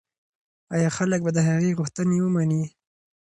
[0.75, 2.63] ایا خلک به د هغه غوښتنې ومني؟